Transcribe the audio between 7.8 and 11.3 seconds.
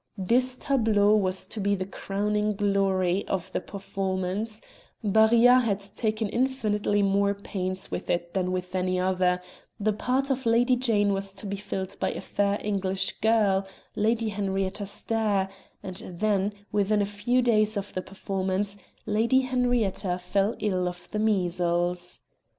with it than with any other; the part of Lady Jane